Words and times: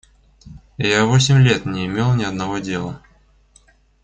Я 0.79 1.05
в 1.05 1.09
восемь 1.09 1.37
лет 1.43 1.67
не 1.67 1.85
имел 1.85 2.15
ни 2.15 2.23
одного 2.23 2.57
дела. 2.57 3.03